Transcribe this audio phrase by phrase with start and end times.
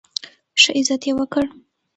[0.61, 1.45] ښه عزت یې وکړ.